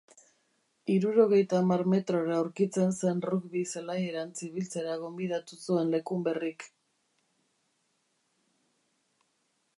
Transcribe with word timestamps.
Hirurogeita 0.93 1.59
hamar 1.63 1.83
metrora 1.93 2.33
aurkitzen 2.37 2.95
zen 3.01 3.21
rugby 3.29 3.63
zelaierantz 3.75 4.35
ibiltzera 4.49 4.97
gonbidatu 5.05 5.61
zuen 5.67 5.95
Lekunberrik. 5.99 6.69